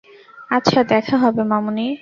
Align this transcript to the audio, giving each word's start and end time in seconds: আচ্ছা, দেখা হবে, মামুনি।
আচ্ছা, 0.49 0.79
দেখা 0.83 1.15
হবে, 1.17 1.41
মামুনি। 1.43 1.87